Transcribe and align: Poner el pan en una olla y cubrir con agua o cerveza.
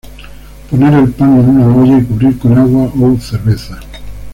Poner 0.71 0.95
el 0.95 1.11
pan 1.11 1.37
en 1.37 1.47
una 1.49 1.67
olla 1.75 1.99
y 1.99 2.03
cubrir 2.03 2.39
con 2.39 2.57
agua 2.57 2.85
o 2.85 3.19
cerveza. 3.19 3.79